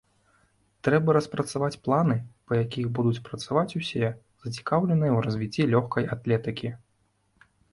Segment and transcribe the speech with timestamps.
[0.85, 2.15] Трэба распрацаваць планы,
[2.47, 4.09] па якіх будуць працаваць усе,
[4.47, 6.69] зацікаўленыя ў развіцці лёгкай атлетыкі.